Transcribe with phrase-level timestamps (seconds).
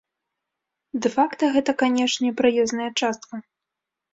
[1.05, 3.35] Дэ-факта гэта, канешне, праезная частка.